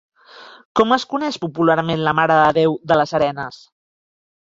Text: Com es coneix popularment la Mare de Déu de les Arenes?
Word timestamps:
Com 0.81 0.95
es 0.97 1.05
coneix 1.11 1.37
popularment 1.45 2.03
la 2.09 2.17
Mare 2.23 2.41
de 2.43 2.51
Déu 2.61 2.77
de 2.93 3.01
les 3.01 3.19
Arenes? 3.21 3.65